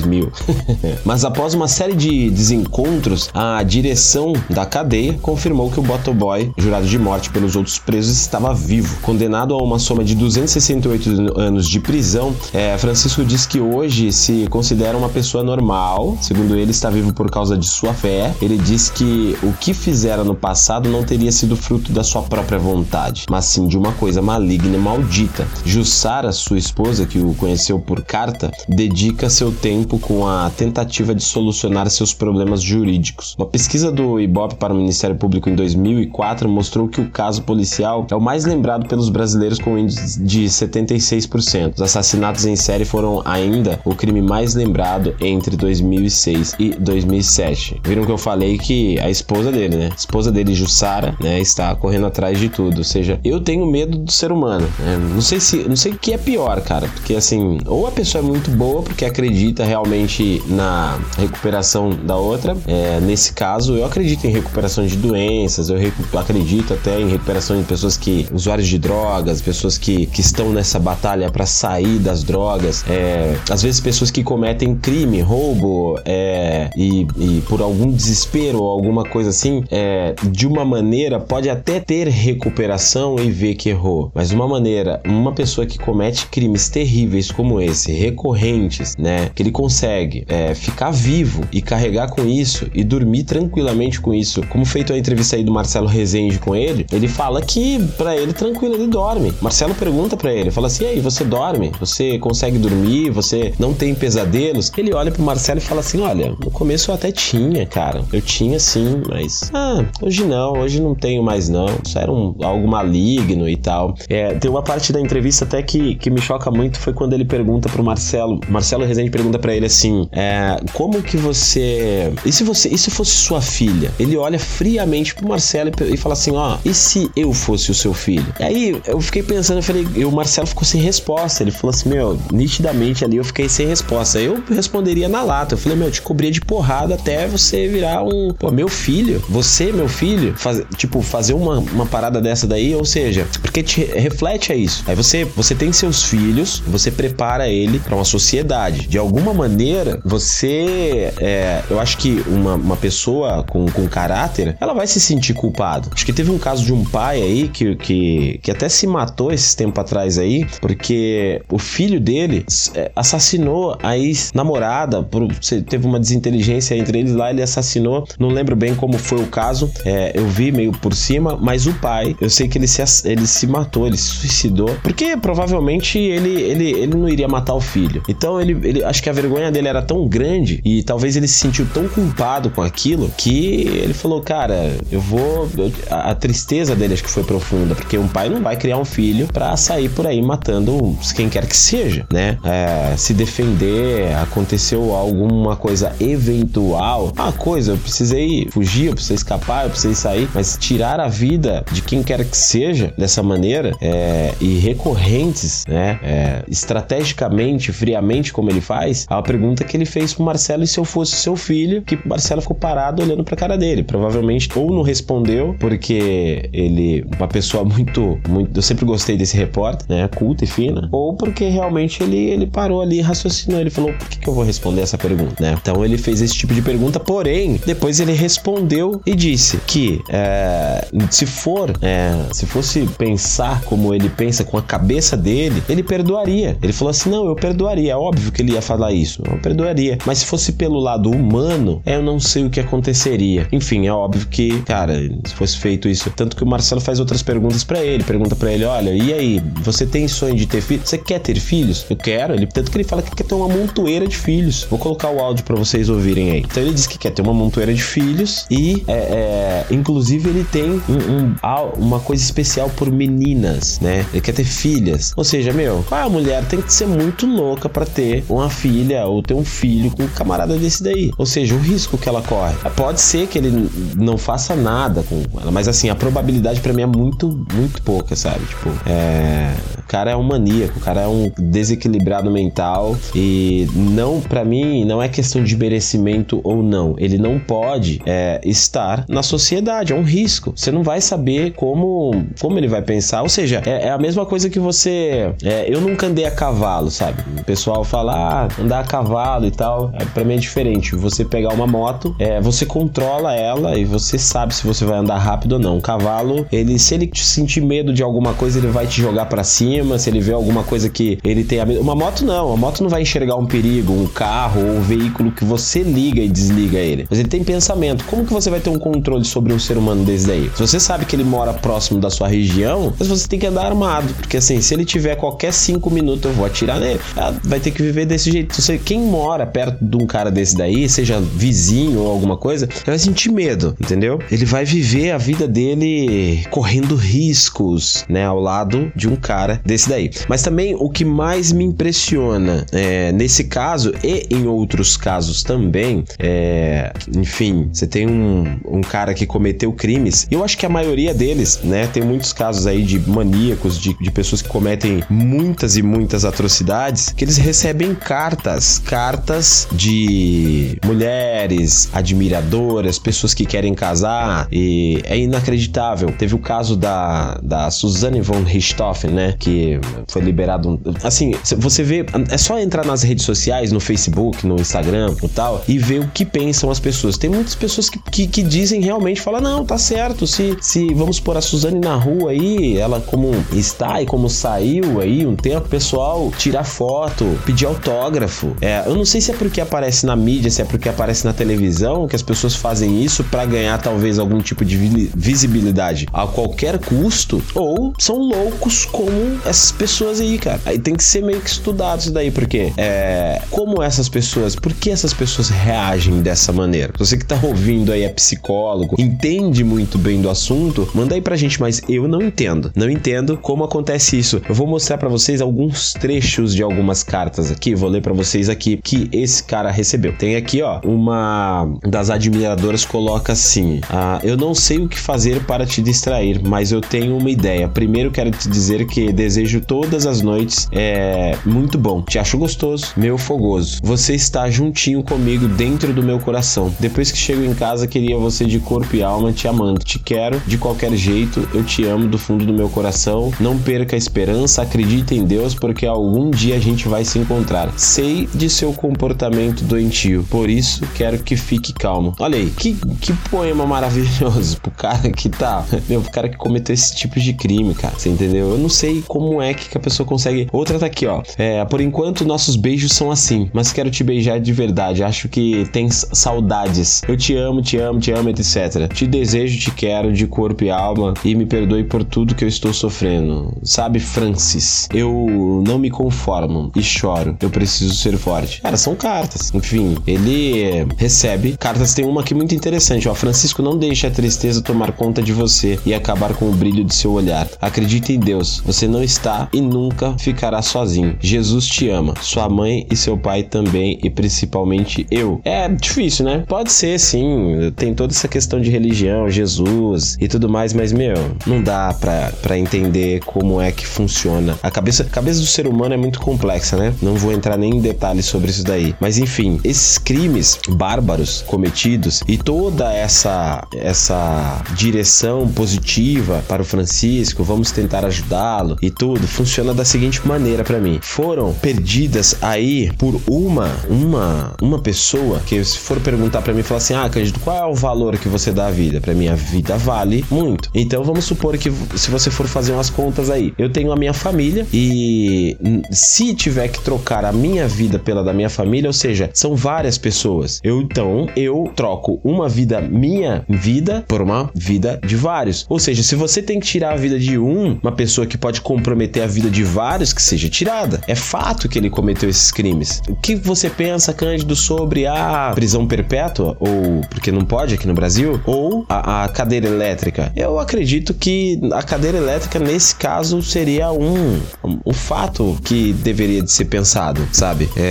[1.05, 6.87] Mas após uma série de desencontros, a direção da cadeia confirmou que o Botoboy, jurado
[6.87, 9.01] de morte pelos outros presos, estava vivo.
[9.03, 14.47] Condenado a uma soma de 268 anos de prisão, é, Francisco diz que hoje se
[14.49, 16.17] considera uma pessoa normal.
[16.21, 18.35] Segundo ele, está vivo por causa de sua fé.
[18.41, 22.59] Ele diz que o que fizera no passado não teria sido fruto da sua própria
[22.59, 25.47] vontade, mas sim de uma coisa maligna e maldita.
[25.65, 31.23] Jussara, sua esposa, que o conheceu por carta, dedica seu tempo com a tentativa de
[31.23, 33.35] solucionar seus problemas jurídicos.
[33.39, 38.07] Uma pesquisa do Ibope para o Ministério Público em 2004 mostrou que o caso policial
[38.11, 41.75] é o mais lembrado pelos brasileiros com índice de 76%.
[41.75, 47.81] Os assassinatos em série foram ainda o crime mais lembrado entre 2006 e 2007.
[47.85, 49.89] Viram que eu falei que a esposa dele, né?
[49.93, 52.79] A esposa dele, Jussara, né, está correndo atrás de tudo.
[52.79, 54.67] Ou seja, eu tenho medo do ser humano.
[54.79, 54.97] Né?
[54.97, 58.23] Não sei se, não sei o que é pior, cara, porque assim, ou a pessoa
[58.23, 62.57] é muito boa porque acredita realmente na recuperação da outra.
[62.69, 65.77] É, nesse caso, eu acredito em recuperação de doenças, eu
[66.17, 70.79] acredito até em recuperação de pessoas que usuários de drogas, pessoas que, que estão nessa
[70.79, 77.07] batalha para sair das drogas, é, às vezes pessoas que cometem crime, roubo, é, e,
[77.17, 82.07] e, por algum desespero ou alguma coisa assim, é, de uma maneira pode até ter
[82.07, 87.33] recuperação e ver que errou, mas de uma maneira, uma pessoa que comete crimes terríveis
[87.33, 92.85] como esse, recorrentes, né, que ele consegue é, ficar vivo e carregar com isso e
[92.85, 97.09] dormir tranquilamente com isso, como feito a entrevista aí do Marcelo Rezende com ele, ele
[97.09, 99.33] fala que para ele tranquilo ele dorme.
[99.41, 101.73] Marcelo pergunta para ele, fala assim: "E aí, você dorme?
[101.81, 103.09] Você consegue dormir?
[103.09, 106.95] Você não tem pesadelos?" Ele olha pro Marcelo e fala assim: "Olha, no começo eu
[106.95, 108.05] até tinha, cara.
[108.13, 111.69] Eu tinha sim, mas ah, hoje não, hoje não tenho mais não.
[111.83, 115.95] Isso era um, algo maligno e tal." É, tem uma parte da entrevista até que,
[115.95, 119.67] que me choca muito foi quando ele pergunta pro Marcelo, Marcelo Rezende pergunta para ele
[119.67, 124.39] assim: é, "Como que você E se você, e se fosse sua filha?" Ele olha
[124.39, 128.27] friamente pro Marcelo e, e fala assim: "Ó, e se eu fosse o seu filho?"
[128.41, 131.43] E aí eu fiquei pensando, eu falei, e o Marcelo ficou sem resposta.
[131.43, 135.55] Ele falou assim: "Meu, nitidamente ali eu fiquei sem resposta." Eu responderia na lata.
[135.55, 139.23] Eu falei: "Meu, eu te cobria de porrada até você virar um, pô, meu filho,
[139.29, 143.85] você, meu filho, faz, tipo, fazer uma, uma parada dessa daí, ou seja, porque te
[143.85, 144.85] reflete a isso.
[144.87, 148.87] Aí você, você tem seus filhos, você prepara ele para uma sociedade.
[148.87, 154.73] De alguma maneira, você, é, eu acho que uma, uma pessoa com, com caráter, ela
[154.73, 155.89] vai se sentir culpada.
[155.93, 159.33] Acho que teve um caso de um pai aí que, que, que até se matou
[159.33, 162.45] esses tempo atrás aí, porque o filho dele
[162.75, 165.29] é, assassinou a ex-namorada, por,
[165.69, 169.71] teve uma desinteligência entre eles lá, ele assassinou, não lembro bem como foi o caso,
[169.85, 173.27] é, eu vi meio por cima, mas o pai, eu sei que ele se, ele
[173.27, 178.03] se matou, ele se suicidou, porque provavelmente ele, ele, ele não iria matar o filho.
[178.09, 181.39] Então ele, ele acho que a vergonha dele era tão grande e talvez ele se
[181.39, 185.49] sentiu tão culpado com aquilo que ele falou, cara, eu vou.
[185.91, 188.85] A, a, tristeza dele acho que foi profunda, porque um pai não vai criar um
[188.85, 192.39] filho para sair por aí matando quem quer que seja, né?
[192.45, 199.65] É, se defender, aconteceu alguma coisa eventual, uma coisa, eu precisei fugir, eu precisei escapar,
[199.65, 204.35] eu precisei sair, mas tirar a vida de quem quer que seja dessa maneira é,
[204.41, 205.99] e recorrentes, né?
[206.03, 210.79] É, estrategicamente, friamente, como ele faz, uma pergunta que ele fez pro Marcelo e se
[210.79, 213.83] eu fosse seu filho, que o Marcelo ficou parado olhando pra cara dele.
[213.83, 218.57] Provavelmente ou não respondeu, porque ele, uma pessoa muito, muito.
[218.57, 220.09] Eu sempre gostei desse repórter, né?
[220.09, 223.61] Culta e fina, ou porque realmente ele, ele parou ali raciocinou.
[223.61, 225.57] Ele falou: por que, que eu vou responder essa pergunta, né?
[225.61, 230.87] Então ele fez esse tipo de pergunta, porém, depois ele respondeu e disse que é,
[231.11, 236.57] se for, é, se fosse pensar como ele pensa com a cabeça dele, ele perdoaria.
[236.63, 237.93] Ele falou assim: não, eu perdoaria.
[237.93, 239.04] É óbvio que ele ia falar isso.
[239.25, 239.99] Eu perdoaria.
[240.07, 243.47] Mas se fosse pelo lado humano, eu não sei o que aconteceria.
[243.53, 246.11] Enfim, é óbvio que, cara, se fosse feito isso.
[246.11, 248.05] Tanto que o Marcelo faz outras perguntas para ele.
[248.05, 250.89] Pergunta para ele: olha, e aí, você tem sonho de ter filhos?
[250.89, 251.85] Você quer ter filhos?
[251.89, 252.35] Eu quero.
[252.35, 254.67] Ele, tanto que ele fala que quer ter uma montoeira de filhos.
[254.69, 256.41] Vou colocar o áudio para vocês ouvirem aí.
[256.41, 260.45] Então ele diz que quer ter uma montoeira de filhos e, é, é, inclusive, ele
[260.45, 261.35] tem um, um,
[261.79, 264.07] uma coisa especial por meninas, né?
[264.13, 265.13] Ele quer ter filhas.
[265.17, 269.23] Ou seja, meu, a mulher tem que ser muito louca para ter uma filha ou
[269.23, 271.11] ter um filho com um camarada desse daí.
[271.17, 272.55] Ou seja, o risco que ela corre.
[272.77, 276.83] Pode ser que ele não faça nada com ela, mas assim, a probabilidade para mim
[276.83, 278.45] é muito, muito pouca, sabe?
[278.47, 279.55] Tipo, é.
[279.79, 284.85] O cara é um maníaco, o cara é um desequilibrado mental e não, para mim,
[284.85, 286.95] não é questão de merecimento ou não.
[286.99, 290.53] Ele não pode é, estar na sociedade, é um risco.
[290.57, 293.23] Você não vai saber como, como ele vai pensar.
[293.23, 295.33] Ou seja, é, é a mesma coisa que você.
[295.43, 297.23] É, eu nunca andei a cavalo, sabe?
[297.39, 299.91] O pessoal fala, ah, andar a cavalo e tal.
[299.95, 300.95] É, pra mim é diferente.
[300.97, 305.19] Você pegar uma moto, é, você controla ela e você sabe se você vai andar
[305.19, 305.79] rápido ou não.
[305.79, 309.45] O cavalo, ele, se ele sentir medo de alguma coisa, ele vai te jogar para
[309.45, 309.99] cima.
[309.99, 311.81] Se ele vê alguma coisa que ele tem medo.
[311.81, 312.49] Uma moto não.
[312.49, 316.21] Uma moto não vai enxergar um perigo, um carro ou um veículo que você liga
[316.21, 317.07] e desliga ele.
[317.09, 318.05] Mas ele tem pensamento.
[318.05, 320.51] Como que você vai ter um controle sobre um ser humano desse daí?
[320.55, 323.67] Se você sabe que ele mora próximo da sua região, mas você tem que andar
[323.67, 324.13] armado.
[324.15, 327.01] Porque assim, se ele tiver qualquer cinco minutos, eu vou atirar nele.
[327.17, 328.61] Ela vai ter que viver desse jeito.
[328.61, 332.83] Você, quem mora perto de um cara desse daí, seja vizinho ou alguma coisa, ele
[332.87, 334.19] vai sentir medo, entendeu?
[334.31, 339.89] Ele vai viver a vida dele correndo riscos, né, ao lado de um cara desse
[339.89, 340.11] daí.
[340.29, 346.05] Mas também o que mais me impressiona é, nesse caso e em outros casos também,
[346.19, 350.27] é, enfim, você tem um, um cara que cometeu crimes.
[350.31, 354.11] Eu acho que a maioria deles, né, tem muitos casos aí de maníacos, de, de
[354.11, 362.99] pessoas que cometem muitas e muitas atrocidades, que eles recebem cartas, cartas de mulheres admiradoras,
[362.99, 366.13] pessoas que querem casar e é inacreditável.
[366.13, 370.81] Teve o caso da, da Suzanne von Richthofen, né, que foi liberado.
[371.03, 375.63] Assim, você vê, é só entrar nas redes sociais, no Facebook, no Instagram e tal,
[375.69, 377.19] e ver o que pensam as pessoas.
[377.19, 381.21] Tem muitas pessoas que, que, que dizem realmente, fala não, tá certo, se, se vamos
[381.21, 385.69] pôr a Suzane na rua aí, ela como está e como saiu aí um tempo,
[385.69, 388.54] pessoal tirar foto, pedir autógrafo.
[388.61, 391.33] É, eu não sei se é porque aparece na mídia, se é porque aparece na
[391.33, 394.77] televisão, que as pessoas fazem isso para ganhar talvez algum tipo de
[395.15, 400.61] visibilidade a qualquer custo, ou são loucos como essas pessoas aí, cara.
[400.65, 404.73] Aí tem que ser meio que estudado isso daí, porque é, como essas pessoas, por
[404.73, 406.93] que essas pessoas reagem dessa maneira?
[406.99, 411.37] Você que tá ouvindo aí é psicólogo, entende muito bem do assunto, manda aí pra
[411.37, 412.73] gente, mas eu não entendo.
[412.75, 414.41] Não entendo como acontece isso.
[414.49, 418.34] Eu vou mostrar para vocês alguns trechos de algumas cartas aqui, vou ler para vocês
[418.49, 420.17] aqui que esse cara recebeu.
[420.17, 425.45] Tem aqui, ó, uma das admiradoras coloca assim: ah, Eu não sei o que fazer
[425.45, 427.69] para te distrair, mas eu tenho uma ideia.
[427.69, 432.03] Primeiro quero te dizer que desejo todas as noites é muito bom.
[432.03, 433.81] Te acho gostoso, meu fogoso.
[433.83, 436.75] Você está juntinho comigo dentro do meu coração.
[436.81, 439.81] Depois que chego em casa, queria você de corpo e alma te amando.
[439.81, 443.33] Te quero de qualquer jeito, eu te amo do fundo do meu coração.
[443.39, 447.73] Não perca a esperança, acredite em Deus, porque algum dia a gente vai se encontrar.
[447.77, 452.15] Sei de seu comportamento doentio, por isso quero que fique calmo.
[452.19, 455.65] Olha aí, que, que poema maravilhoso pro cara que tá.
[455.89, 457.95] Meu, pro cara que cometeu esse tipo de crime, cara.
[457.97, 458.51] Você entendeu?
[458.51, 460.49] Eu não sei como é que a pessoa consegue.
[460.53, 461.23] Outra tá aqui, ó.
[461.37, 465.03] É, por enquanto, nossos beijos são assim, mas quero te beijar de verdade.
[465.03, 467.03] Acho que tens saudades.
[467.07, 468.93] Eu te amo, te amo, te amo, etc.
[468.93, 472.49] Te desejo, te quero de corpo e alma e me perdoe por tudo que eu
[472.49, 473.57] estou sofrendo.
[473.63, 474.89] Sabe, Francis?
[474.93, 477.37] Eu não me conformo e choro.
[477.41, 478.61] Eu preciso ser forte.
[478.63, 479.53] Cara, são cartas.
[479.55, 481.95] Enfim, ele recebe cartas.
[481.95, 483.15] Tem uma aqui muito interessante, ó.
[483.15, 486.95] Francisco, não deixe a tristeza tomar conta de você e acabar com o brilho de
[486.95, 487.49] seu olhar.
[487.61, 488.63] Acredite em Deus.
[488.65, 491.17] Você não está e nunca ficará sozinho.
[491.21, 492.15] Jesus te ama.
[492.21, 495.41] Sua mãe e seu pai também e principalmente eu.
[495.45, 496.45] É difícil, né?
[496.47, 497.73] Pode ser, sim.
[497.77, 501.15] Tem toda essa questão de religião, Jesus e tudo mais, mas, meu,
[501.47, 504.59] não dá pra, pra entender como é que funciona.
[504.63, 506.95] A cabeça, a cabeça do ser humano é muito complexa, né?
[507.03, 508.95] Não vou entrar nem em detalhes sobre isso daí.
[509.01, 517.43] Mas, enfim, esses crimes bárbaros cometidos e toda essa, essa direção positiva para o Francisco,
[517.43, 520.99] vamos tentar ajudá-lo e tudo, funciona da seguinte maneira para mim.
[521.03, 526.79] Foram perdidas aí por uma, uma, uma pessoa que se for perguntar para mim, falar
[526.79, 529.35] assim: "Ah, Cândido, qual é o valor que você dá à vida?" Para mim a
[529.35, 530.71] vida vale muito.
[530.75, 534.13] Então vamos supor que se você for fazer umas contas aí, eu tenho a minha
[534.13, 535.57] família e
[535.91, 539.99] se tiver que trocar a minha vida pela da minha família, ou seja, são várias
[539.99, 540.61] pessoas.
[540.63, 545.67] Eu então eu troco uma vida minha vida por uma vida de vários.
[545.69, 548.61] Ou seja, se você tem que tirar a vida de um, uma pessoa que pode
[548.61, 551.01] comprometer a vida de vários, que seja tirada.
[551.07, 553.03] É fato que ele cometeu esses crimes.
[553.09, 557.95] O que você pensa, Cândido, sobre a prisão perpétua, ou porque não pode aqui no
[557.95, 560.33] Brasil, ou a, a cadeira elétrica?
[560.35, 564.41] Eu acredito que a cadeira elétrica, nesse caso, seria um,
[564.87, 567.69] um, fato que deveria de ser pensado, sabe?
[567.77, 567.84] É,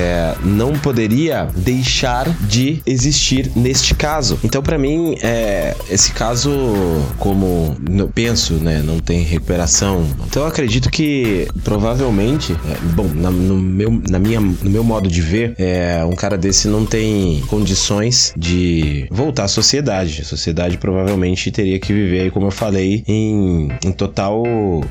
[0.43, 4.39] não poderia deixar de existir neste caso.
[4.43, 6.51] Então, para mim, é, esse caso,
[7.17, 10.05] como eu penso, né, não tem recuperação.
[10.27, 15.09] Então, eu acredito que provavelmente, é, bom, na, no, meu, na minha, no meu modo
[15.09, 20.21] de ver, é, um cara desse não tem condições de voltar à sociedade.
[20.21, 24.43] A sociedade provavelmente teria que viver, como eu falei, em, em total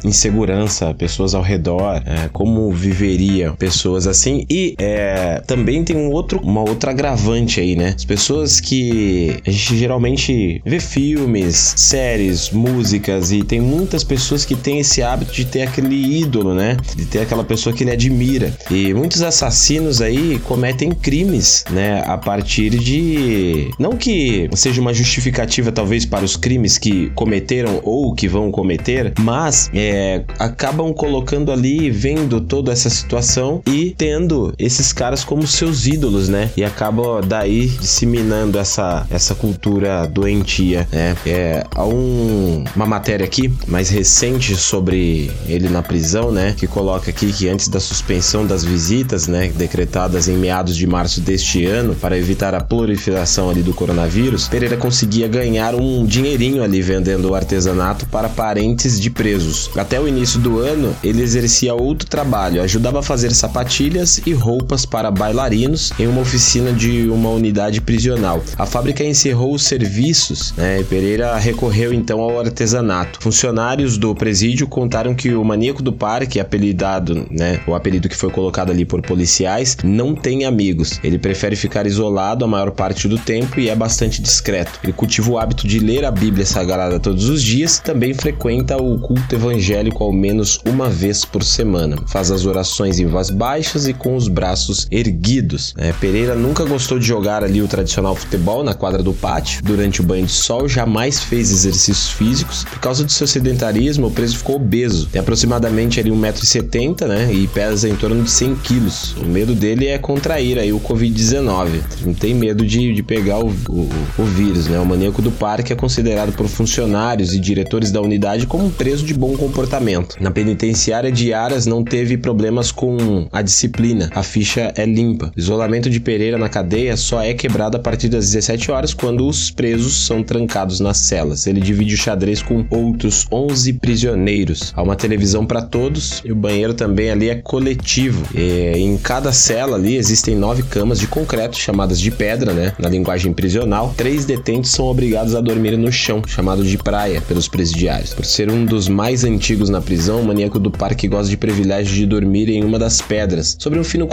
[0.04, 4.44] insegurança, pessoas ao redor, é, como viveria pessoas assim.
[4.48, 7.94] E é, é, também tem um outro, uma outra agravante aí, né?
[7.96, 14.54] As pessoas que a gente geralmente vê filmes, séries, músicas e tem muitas pessoas que
[14.54, 16.76] têm esse hábito de ter aquele ídolo, né?
[16.94, 18.54] De ter aquela pessoa que ele admira.
[18.70, 22.02] E muitos assassinos aí cometem crimes, né?
[22.06, 23.70] A partir de.
[23.78, 29.12] Não que seja uma justificativa, talvez, para os crimes que cometeram ou que vão cometer,
[29.20, 35.86] mas é, acabam colocando ali, vendo toda essa situação e tendo esses caras como seus
[35.86, 36.50] ídolos, né?
[36.56, 41.16] E acabam daí disseminando essa, essa cultura doentia, né?
[41.24, 46.54] É, há um, uma matéria aqui mais recente sobre ele na prisão, né?
[46.56, 49.52] Que coloca aqui que antes da suspensão das visitas, né?
[49.56, 54.76] Decretadas em meados de março deste ano para evitar a proliferação ali do coronavírus, Pereira
[54.76, 59.70] conseguia ganhar um dinheirinho ali vendendo o artesanato para parentes de presos.
[59.76, 64.61] Até o início do ano, ele exercia outro trabalho, ajudava a fazer sapatilhas e roupas
[64.86, 68.42] para bailarinos em uma oficina de uma unidade prisional.
[68.58, 70.80] A fábrica encerrou os serviços, né?
[70.80, 73.20] E Pereira recorreu então ao artesanato.
[73.20, 78.30] Funcionários do presídio contaram que o maníaco do parque, apelidado, né, o apelido que foi
[78.30, 81.00] colocado ali por policiais, não tem amigos.
[81.02, 84.78] Ele prefere ficar isolado a maior parte do tempo e é bastante discreto.
[84.82, 88.98] Ele cultiva o hábito de ler a Bíblia Sagrada todos os dias, também frequenta o
[88.98, 91.96] culto evangélico ao menos uma vez por semana.
[92.06, 94.51] Faz as orações em voz baixas e com os braços
[94.90, 95.74] erguidos.
[95.76, 99.62] É, Pereira nunca gostou de jogar ali o tradicional futebol na quadra do pátio.
[99.62, 102.64] Durante o banho de sol, jamais fez exercícios físicos.
[102.64, 105.06] Por causa do seu sedentarismo, o preso ficou obeso.
[105.06, 107.32] Tem aproximadamente ali 1,70m, né?
[107.32, 109.14] E pesa em torno de 100 quilos.
[109.16, 111.82] O medo dele é contrair aí o Covid-19.
[112.04, 113.88] Não tem medo de, de pegar o, o,
[114.18, 114.78] o vírus, né?
[114.78, 119.04] O maníaco do parque é considerado por funcionários e diretores da unidade como um preso
[119.04, 120.16] de bom comportamento.
[120.20, 124.10] Na penitenciária de Aras não teve problemas com a disciplina.
[124.12, 124.41] A ficha
[124.74, 125.32] é limpa.
[125.36, 129.26] O isolamento de Pereira na cadeia só é quebrado a partir das 17 horas quando
[129.26, 131.46] os presos são trancados nas celas.
[131.46, 134.72] Ele divide o xadrez com outros 11 prisioneiros.
[134.74, 138.26] Há uma televisão para todos e o banheiro também ali é coletivo.
[138.34, 142.72] E em cada cela ali existem nove camas de concreto chamadas de pedra, né?
[142.78, 143.94] Na linguagem prisional.
[143.96, 148.14] Três detentos são obrigados a dormir no chão, chamado de praia, pelos presidiários.
[148.14, 151.94] Por ser um dos mais antigos na prisão, o maníaco do parque gosta de privilégio
[151.94, 154.06] de dormir em uma das pedras, sobre um fino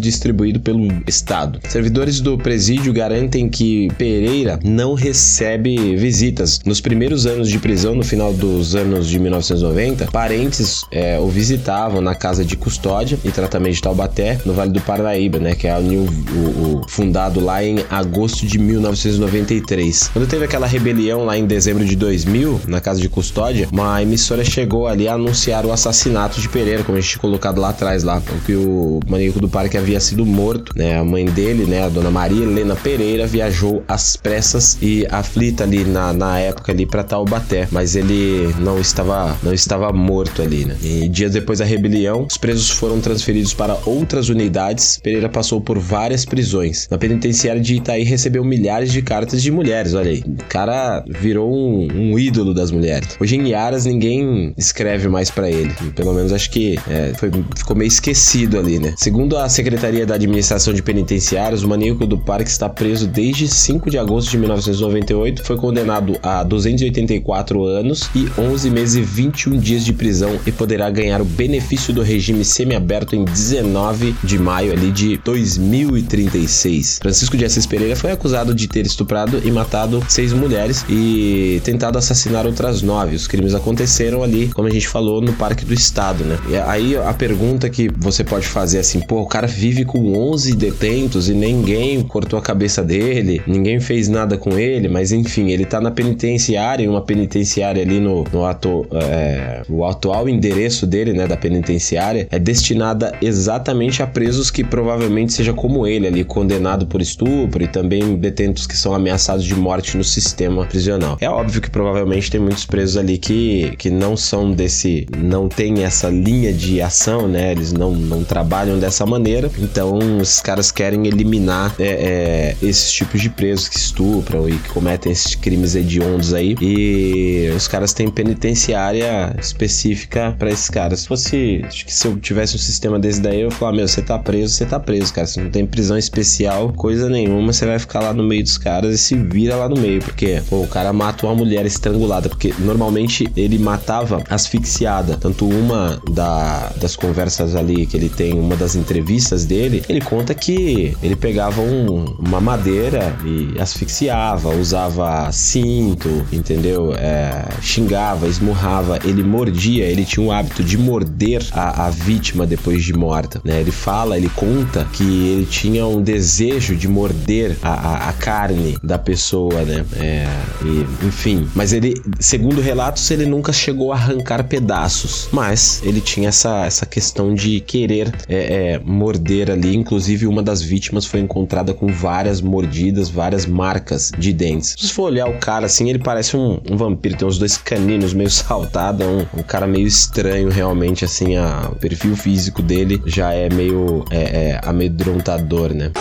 [0.00, 1.60] distribuído pelo Estado.
[1.68, 6.60] Servidores do presídio garantem que Pereira não recebe visitas.
[6.64, 12.00] Nos primeiros anos de prisão, no final dos anos de 1990, parentes é, o visitavam
[12.00, 15.76] na casa de custódia e tratamento de Taubaté, no Vale do Paraíba, né, que é
[15.76, 20.10] o, o, o fundado lá em agosto de 1993.
[20.12, 24.44] Quando teve aquela rebelião lá em dezembro de 2000, na casa de custódia, uma emissora
[24.44, 28.02] chegou ali a anunciar o assassinato de Pereira, como a gente tinha colocado lá atrás,
[28.04, 30.98] lá, o maníaco do parque havia sido morto, né?
[30.98, 35.84] A mãe dele, né, a dona Maria Helena Pereira, viajou às pressas e aflita ali
[35.84, 40.76] na, na época ali para Taubaté, mas ele não estava não estava morto ali, né?
[40.82, 44.98] E dias depois da rebelião, os presos foram transferidos para outras unidades.
[45.02, 46.86] Pereira passou por várias prisões.
[46.90, 50.22] Na penitenciária de Itaí recebeu milhares de cartas de mulheres, olha aí.
[50.26, 53.16] O cara virou um, um ídolo das mulheres.
[53.20, 55.72] Hoje em Iaras ninguém escreve mais para ele.
[55.94, 58.94] Pelo menos acho que é, foi, ficou meio esquecido ali, né?
[58.96, 63.90] Segundo a Secretaria da Administração de Penitenciários, o maníaco do parque está preso desde 5
[63.90, 69.84] de agosto de 1998, foi condenado a 284 anos e 11 meses e 21 dias
[69.84, 74.90] de prisão e poderá ganhar o benefício do regime semiaberto em 19 de maio ali
[74.90, 76.98] de 2036.
[77.00, 81.98] Francisco de Assis Pereira foi acusado de ter estuprado e matado seis mulheres e tentado
[81.98, 83.16] assassinar outras nove.
[83.16, 86.38] Os crimes aconteceram ali, como a gente falou, no Parque do Estado, né?
[86.48, 90.56] E aí a pergunta que você pode fazer assim, pô, o cara vive com 11
[90.56, 95.64] detentos e ninguém cortou a cabeça dele, ninguém fez nada com ele, mas enfim, ele
[95.64, 101.28] tá na penitenciária, uma penitenciária ali no, no ato, é, o atual endereço dele, né,
[101.28, 107.00] da penitenciária, é destinada exatamente a presos que provavelmente seja como ele ali, condenado por
[107.00, 111.16] estupro e também detentos que são ameaçados de morte no sistema prisional.
[111.20, 115.84] É óbvio que provavelmente tem muitos presos ali que, que não são desse, não tem
[115.84, 119.19] essa linha de ação, né, eles não, não trabalham dessa maneira,
[119.58, 124.68] então os caras querem eliminar é, é, esses tipos de presos que estupram e que
[124.68, 131.00] cometem esses crimes hediondos aí e os caras têm penitenciária específica para esses caras.
[131.00, 133.88] Se fosse, acho que se eu tivesse um sistema desse daí, eu ia falar, meu,
[133.88, 135.26] você tá preso, você tá preso, cara.
[135.26, 138.94] Você não tem prisão especial, coisa nenhuma, você vai ficar lá no meio dos caras
[138.94, 142.54] e se vira lá no meio, porque pô, o cara mata uma mulher estrangulada, porque
[142.58, 145.16] normalmente ele matava asfixiada.
[145.16, 150.00] Tanto uma da, das conversas ali que ele tem, uma das entrevistas entrevistas dele, ele
[150.00, 156.92] conta que ele pegava um, uma madeira e asfixiava, usava cinto, entendeu?
[156.94, 162.84] É, xingava, esmurrava, ele mordia, ele tinha o hábito de morder a, a vítima depois
[162.84, 163.60] de morta, né?
[163.60, 168.76] Ele fala, ele conta que ele tinha um desejo de morder a, a, a carne
[168.82, 169.84] da pessoa, né?
[169.96, 170.26] É,
[170.64, 176.28] e, enfim, mas ele, segundo relatos, ele nunca chegou a arrancar pedaços, mas ele tinha
[176.28, 179.76] essa, essa questão de querer é, é, morder ali.
[179.76, 184.74] Inclusive, uma das vítimas foi encontrada com várias mordidas, várias marcas de dentes.
[184.78, 188.12] Se for olhar o cara assim, ele parece um, um vampiro, tem os dois caninos
[188.12, 193.00] meio saltados, é um, um, cara meio estranho realmente, assim, a, o perfil físico dele
[193.06, 194.18] já é meio é,
[194.50, 195.92] é, amedrontador, né?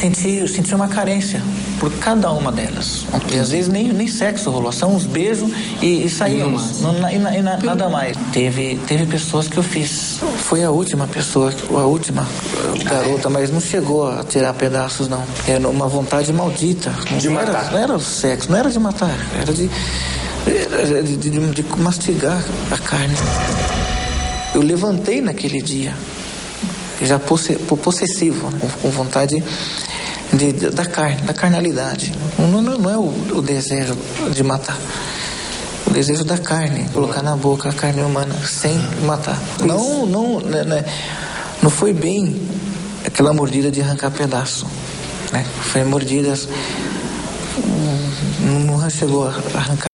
[0.00, 1.42] Senti, senti uma carência
[1.78, 3.06] por cada uma delas.
[3.32, 5.50] E às vezes nem, nem sexo rolou, só uns beijos
[5.82, 6.80] e, e saímos.
[6.80, 8.16] Não, e, e, nada mais.
[8.32, 10.18] Teve, teve pessoas que eu fiz.
[10.38, 12.26] Foi a última pessoa, a última
[12.84, 15.22] garota, mas não chegou a tirar pedaços, não.
[15.46, 16.90] Era uma vontade maldita.
[17.18, 17.64] De não matar.
[17.66, 22.42] Era, não era sexo, não era de matar, era de, de, de, de, de mastigar
[22.70, 23.14] a carne.
[24.54, 25.94] Eu levantei naquele dia
[27.02, 28.70] já possessivo, né?
[28.82, 29.42] com vontade
[30.32, 32.12] de, da carne, da carnalidade.
[32.38, 33.96] Não, não, não é o, o, desejo
[34.32, 34.78] de matar.
[35.86, 39.38] O desejo da carne, colocar na boca a carne humana sem matar.
[39.64, 40.84] Não, não, né, né,
[41.62, 42.40] não foi bem
[43.04, 44.66] aquela mordida de arrancar pedaço.
[45.32, 45.44] Né?
[45.60, 46.48] Foi mordidas.
[48.40, 49.89] Não, não chegou a arrancar.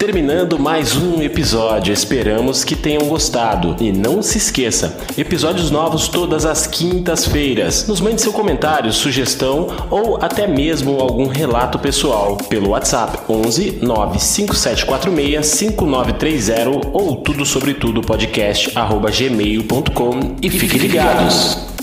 [0.05, 1.91] Terminando mais um episódio.
[1.91, 3.75] Esperamos que tenham gostado.
[3.81, 7.89] E não se esqueça, episódios novos todas as quintas-feiras.
[7.89, 15.47] Nos mande seu comentário, sugestão ou até mesmo algum relato pessoal pelo WhatsApp 11 95746
[15.47, 21.74] 5930 ou tudo sobre tudo podcast gmail.com e fiquem ligados.